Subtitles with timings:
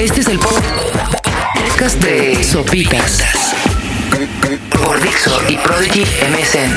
[0.00, 3.22] Este es el podcast de Sopitas
[4.70, 6.72] por Dixo y Prodigy MSN.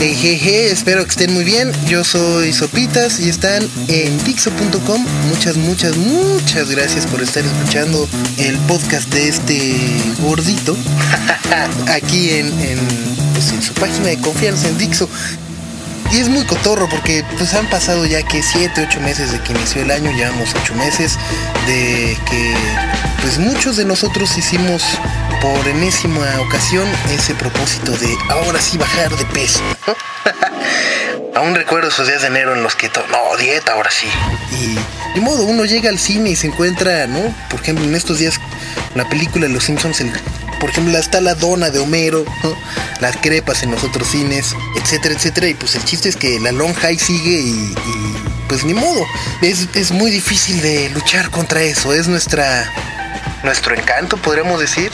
[0.00, 1.70] Jeje, espero que estén muy bien.
[1.86, 5.06] Yo soy Sopitas y están en Dixo.com.
[5.28, 8.08] Muchas, muchas, muchas gracias por estar escuchando
[8.38, 9.76] el podcast de este
[10.22, 10.76] gordito
[11.88, 12.78] aquí en, en,
[13.32, 15.08] pues, en su página de confianza en Dixo.
[16.12, 19.52] Y es muy cotorro porque pues han pasado ya que 7, 8 meses de que
[19.52, 21.18] inició el año, llevamos 8 meses
[21.66, 22.54] de que
[23.22, 24.82] pues muchos de nosotros hicimos
[25.40, 29.60] por enésima ocasión ese propósito de ahora sí bajar de peso.
[31.34, 34.08] Aún recuerdo esos días de enero en los que no, dieta ahora sí.
[34.52, 34.74] Y
[35.14, 37.20] de modo, uno llega al cine y se encuentra, ¿no?
[37.50, 38.40] Por ejemplo, en estos días
[38.94, 40.12] la película de Los Simpsons, el,
[40.60, 42.24] por ejemplo, está la dona de Homero,
[43.00, 45.48] las crepas en los otros cines, etcétera, etcétera.
[45.48, 47.74] Y pues el chiste es que la long high sigue y,
[48.48, 49.06] pues ni modo.
[49.42, 51.92] Es, es muy difícil de luchar contra eso.
[51.92, 52.70] Es nuestra
[53.46, 54.90] nuestro encanto, podríamos decir.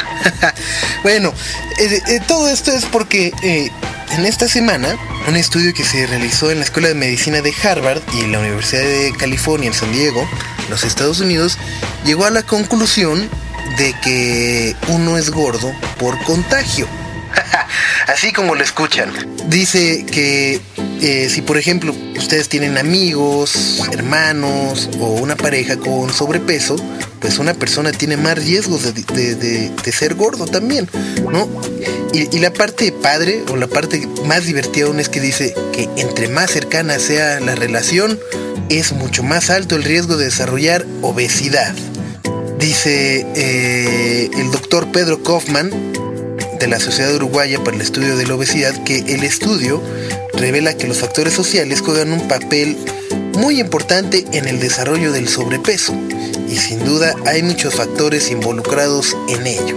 [1.03, 1.33] bueno,
[1.79, 3.71] eh, eh, todo esto es porque eh,
[4.13, 8.03] en esta semana, un estudio que se realizó en la Escuela de Medicina de Harvard
[8.15, 10.29] y en la Universidad de California en San Diego,
[10.69, 11.59] los Estados Unidos,
[12.05, 13.29] llegó a la conclusión
[13.79, 16.87] de que uno es gordo por contagio.
[18.07, 19.13] Así como lo escuchan.
[19.49, 20.61] Dice que
[21.01, 26.77] eh, si por ejemplo ustedes tienen amigos, hermanos o una pareja con sobrepeso,
[27.21, 30.89] pues una persona tiene más riesgos de, de, ser gordo también,
[31.31, 31.49] ¿no?
[32.13, 35.89] Y, y, la parte padre o la parte más divertida aún es que dice que
[35.97, 38.19] entre más cercana sea la relación,
[38.69, 41.75] es mucho más alto el riesgo de desarrollar obesidad.
[42.63, 45.69] Dice eh, el doctor Pedro Kaufman,
[46.61, 49.83] de la Sociedad Uruguaya para el Estudio de la Obesidad que el estudio
[50.33, 52.77] revela que los factores sociales juegan un papel
[53.37, 55.93] muy importante en el desarrollo del sobrepeso
[56.49, 59.77] y sin duda hay muchos factores involucrados en ello.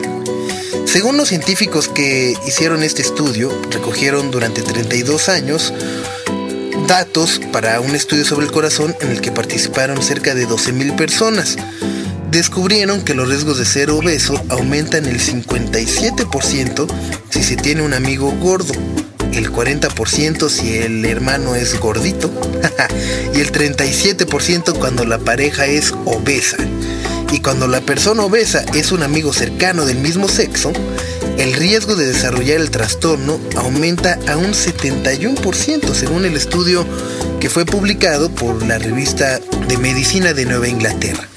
[0.85, 5.73] Según los científicos que hicieron este estudio, recogieron durante 32 años
[6.87, 11.57] datos para un estudio sobre el corazón en el que participaron cerca de 12.000 personas
[12.35, 16.85] descubrieron que los riesgos de ser obeso aumentan el 57%
[17.29, 18.73] si se tiene un amigo gordo,
[19.31, 22.29] el 40% si el hermano es gordito
[23.33, 26.57] y el 37% cuando la pareja es obesa.
[27.31, 30.73] Y cuando la persona obesa es un amigo cercano del mismo sexo,
[31.37, 36.85] el riesgo de desarrollar el trastorno aumenta a un 71% según el estudio
[37.39, 41.29] que fue publicado por la revista de Medicina de Nueva Inglaterra.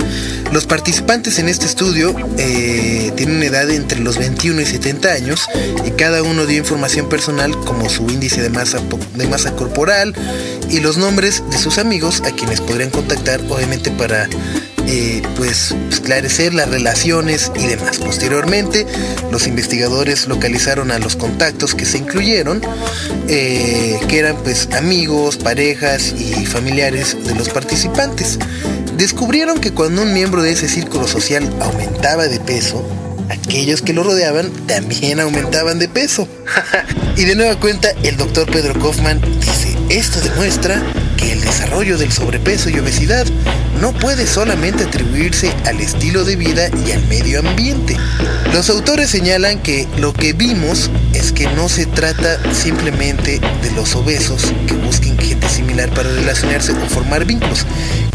[0.52, 5.46] Los participantes en este estudio eh, tienen una edad entre los 21 y 70 años
[5.84, 8.80] y cada uno dio información personal como su índice de masa,
[9.14, 10.14] de masa corporal
[10.70, 14.26] y los nombres de sus amigos a quienes podrían contactar obviamente para
[14.86, 17.98] eh, pues esclarecer las relaciones y demás.
[17.98, 18.86] Posteriormente,
[19.30, 22.62] los investigadores localizaron a los contactos que se incluyeron,
[23.28, 28.38] eh, que eran pues amigos, parejas y familiares de los participantes
[28.98, 32.84] descubrieron que cuando un miembro de ese círculo social aumentaba de peso,
[33.30, 36.28] aquellos que lo rodeaban también aumentaban de peso.
[37.16, 40.82] y de nueva cuenta, el doctor Pedro Kaufman dice, esto demuestra
[41.16, 43.24] que el desarrollo del sobrepeso y obesidad
[43.80, 47.96] no puede solamente atribuirse al estilo de vida y al medio ambiente.
[48.52, 53.94] Los autores señalan que lo que vimos es que no se trata simplemente de los
[53.94, 57.64] obesos que busquen gente similar para relacionarse o formar vínculos,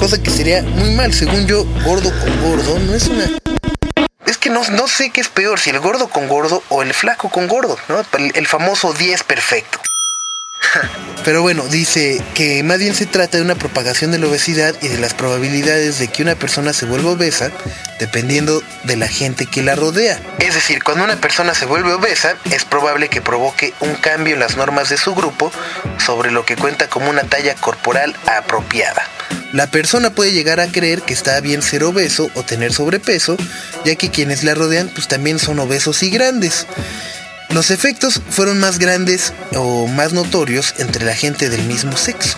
[0.03, 3.23] cosa que sería muy mal, según yo, gordo con gordo no es una
[4.25, 6.93] es que no, no, sé qué es peor, si el gordo con gordo o el
[6.93, 8.03] flaco con gordo, ¿no?
[8.17, 9.79] El, el famoso 10 perfecto.
[11.23, 14.89] Pero bueno, dice que más bien se trata de una propagación de la obesidad y
[14.89, 17.51] de las probabilidades de que una persona se vuelva obesa
[17.99, 20.19] dependiendo de la gente que la rodea.
[20.39, 24.41] Es decir, cuando una persona se vuelve obesa, es probable que provoque un cambio en
[24.41, 25.49] las normas de su grupo
[25.97, 29.07] sobre lo que cuenta como una talla corporal apropiada.
[29.53, 33.37] La persona puede llegar a creer que está bien ser obeso o tener sobrepeso,
[33.85, 36.65] ya que quienes la rodean pues también son obesos y grandes.
[37.51, 42.35] Los efectos fueron más grandes o más notorios entre la gente del mismo sexo.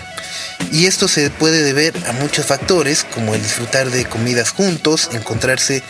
[0.72, 5.82] Y esto se puede deber a muchos factores como el disfrutar de comidas juntos, encontrarse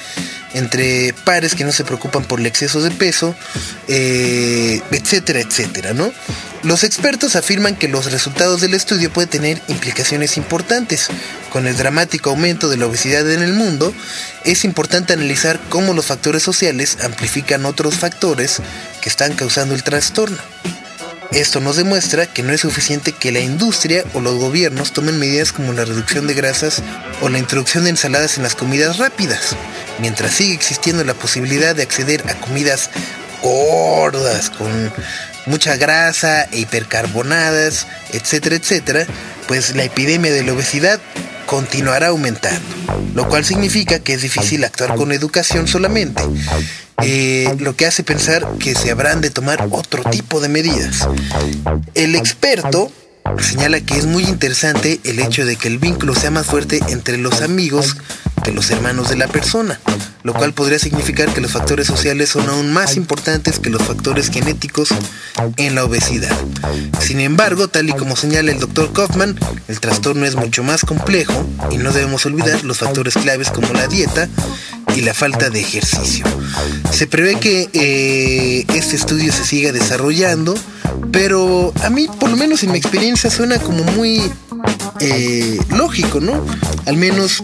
[0.54, 3.34] entre pares que no se preocupan por el exceso de peso,
[3.88, 6.12] eh, etcétera, etcétera, ¿no?
[6.66, 11.06] Los expertos afirman que los resultados del estudio pueden tener implicaciones importantes.
[11.52, 13.94] Con el dramático aumento de la obesidad en el mundo,
[14.44, 18.60] es importante analizar cómo los factores sociales amplifican otros factores
[19.00, 20.38] que están causando el trastorno.
[21.30, 25.52] Esto nos demuestra que no es suficiente que la industria o los gobiernos tomen medidas
[25.52, 26.82] como la reducción de grasas
[27.20, 29.54] o la introducción de ensaladas en las comidas rápidas.
[30.00, 32.90] Mientras sigue existiendo la posibilidad de acceder a comidas
[33.40, 34.92] gordas, con
[35.46, 39.06] mucha grasa e hipercarbonadas, etcétera, etcétera,
[39.48, 41.00] pues la epidemia de la obesidad
[41.46, 42.60] continuará aumentando,
[43.14, 46.22] lo cual significa que es difícil actuar con educación solamente,
[47.02, 51.08] eh, lo que hace pensar que se habrán de tomar otro tipo de medidas.
[51.94, 52.90] El experto
[53.40, 57.16] señala que es muy interesante el hecho de que el vínculo sea más fuerte entre
[57.16, 57.96] los amigos
[58.44, 59.80] que los hermanos de la persona,
[60.26, 64.28] lo cual podría significar que los factores sociales son aún más importantes que los factores
[64.28, 64.88] genéticos
[65.56, 66.36] en la obesidad.
[66.98, 69.38] Sin embargo, tal y como señala el doctor Kaufman,
[69.68, 73.86] el trastorno es mucho más complejo y no debemos olvidar los factores claves como la
[73.86, 74.28] dieta,
[74.96, 76.24] y la falta de ejercicio.
[76.90, 80.54] Se prevé que eh, este estudio se siga desarrollando,
[81.12, 84.22] pero a mí, por lo menos en mi experiencia, suena como muy
[85.00, 86.42] eh, lógico, ¿no?
[86.86, 87.42] Al menos,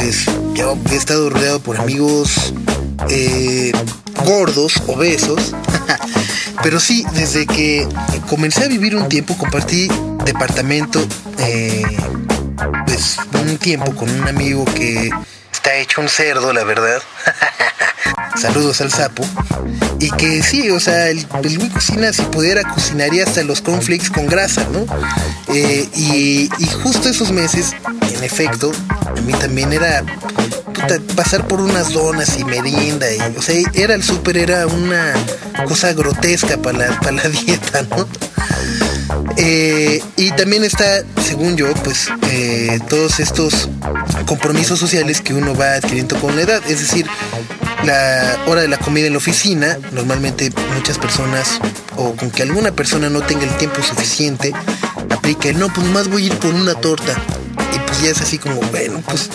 [0.00, 0.24] pues
[0.54, 2.54] yo he estado rodeado por amigos
[3.10, 3.70] eh,
[4.24, 5.54] gordos, obesos.
[6.62, 7.86] Pero sí, desde que
[8.28, 9.88] comencé a vivir un tiempo, compartí
[10.24, 11.06] departamento,
[12.86, 15.10] pues un tiempo con un amigo que
[15.52, 17.02] está hecho un cerdo, la verdad.
[18.40, 19.22] Saludos al sapo.
[19.98, 24.26] Y que sí, o sea, el, el cocina, si pudiera, cocinaría hasta los cornflakes con
[24.26, 24.86] grasa, ¿no?
[25.54, 26.48] Eh, y,
[26.82, 27.72] justo esos meses,
[28.14, 28.72] en efecto,
[29.16, 30.04] a mí también era
[31.14, 33.06] pasar por unas donas y merienda.
[33.12, 35.14] Y, o sea, era el súper, era una
[35.66, 38.08] cosa grotesca para la, para la dieta, ¿no?
[39.36, 43.68] Eh, y también está, según yo, pues eh, todos estos
[44.26, 46.62] compromisos sociales que uno va adquiriendo con la edad.
[46.68, 47.06] Es decir,
[47.84, 51.60] la hora de la comida en la oficina, normalmente muchas personas,
[51.96, 54.52] o con que alguna persona no tenga el tiempo suficiente,
[55.10, 57.16] aplica no, pues más voy a ir por una torta.
[58.02, 59.28] Y es así como, bueno, pues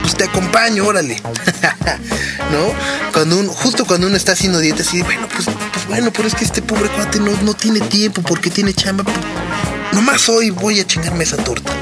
[0.00, 1.16] pues te acompaño, órale.
[2.50, 2.74] ¿No?
[3.12, 6.34] Cuando un, justo cuando uno está haciendo dieta, así, bueno, pues, pues bueno, pero es
[6.34, 9.04] que este pobre cuate no, no tiene tiempo porque tiene chamba.
[9.04, 9.16] Pues,
[9.92, 11.72] nomás hoy voy a chingarme esa torta.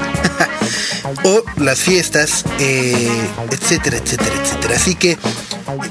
[1.23, 3.09] o las fiestas, eh,
[3.51, 4.75] etcétera, etcétera, etcétera.
[4.75, 5.17] Así que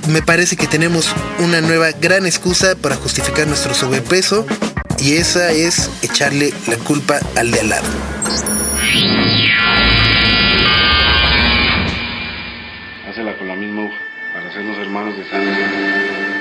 [0.08, 1.08] me parece que tenemos
[1.38, 4.46] una nueva gran excusa para justificar nuestro sobrepeso
[4.98, 7.88] y esa es echarle la culpa al de al lado.
[13.38, 13.98] Con la misma hoja
[14.34, 16.37] para hacernos hermanos de sangre.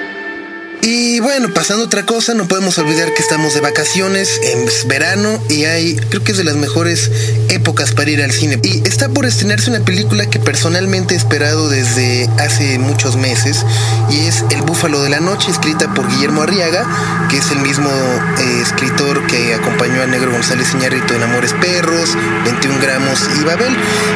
[0.90, 5.66] Y bueno, pasando otra cosa, no podemos olvidar que estamos de vacaciones en verano y
[5.66, 7.12] hay, creo que es de las mejores
[7.50, 8.58] épocas para ir al cine.
[8.64, 13.66] Y está por estrenarse una película que personalmente he esperado desde hace muchos meses
[14.10, 17.90] y es El Búfalo de la Noche, escrita por Guillermo Arriaga, que es el mismo
[17.90, 23.76] eh, escritor que acompañó a Negro González Iñárritu en Amores Perros, 21 gramos y Babel.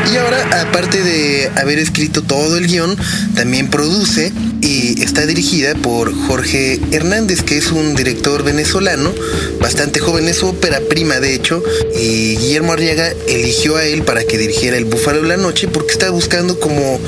[0.09, 2.95] Y ahora, aparte de haber escrito todo el guion,
[3.35, 4.31] también produce
[4.62, 6.60] y está dirigida por Jorge
[6.91, 9.13] Hernández, que es un director venezolano,
[9.59, 11.63] bastante joven, es ópera prima de hecho,
[11.95, 15.91] y Guillermo Arriaga eligió a él para que dirigiera El Búfalo de la Noche porque
[15.91, 16.99] estaba buscando como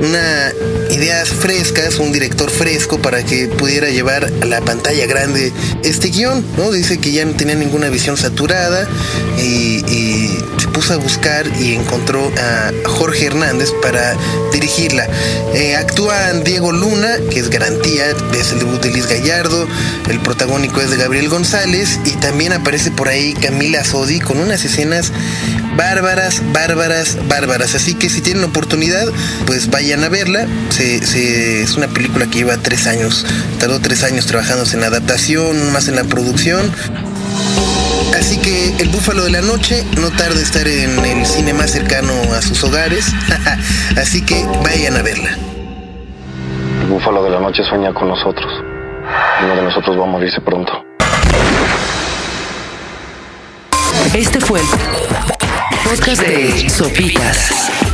[0.00, 0.52] una
[0.94, 5.52] ideas frescas, un director fresco para que pudiera llevar a la pantalla grande
[5.82, 6.70] este guion, ¿no?
[6.70, 8.88] Dice que ya no tenía ninguna visión saturada
[9.38, 9.82] y,
[10.58, 14.16] se puso a buscar y encontró a Jorge Hernández para
[14.52, 15.06] dirigirla.
[15.52, 19.66] Eh, actúan Diego Luna, que es garantía, es el debut de Liz Gallardo,
[20.08, 24.64] el protagónico es de Gabriel González y también aparece por ahí Camila Sodi con unas
[24.64, 25.12] escenas
[25.76, 27.74] bárbaras, bárbaras, bárbaras.
[27.74, 29.06] Así que si tienen oportunidad,
[29.46, 30.46] pues vayan a verla.
[30.92, 33.24] Es una película que lleva tres años,
[33.58, 36.70] tardó tres años trabajando en la adaptación, más en la producción.
[38.18, 42.12] Así que El Búfalo de la Noche no tarda estar en el cine más cercano
[42.36, 43.06] a sus hogares.
[43.96, 45.36] Así que vayan a verla.
[46.82, 48.52] El Búfalo de la Noche sueña con nosotros.
[49.42, 50.72] Uno de nosotros va a morirse pronto.
[54.14, 54.66] Este fue el
[55.88, 57.93] podcast de Sopitas